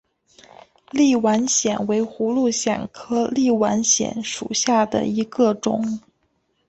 [0.89, 5.99] 立碗藓为葫芦藓科立碗藓属下的一个种。